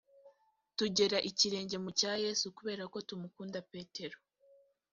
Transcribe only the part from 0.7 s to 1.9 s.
tugera ikirenge mu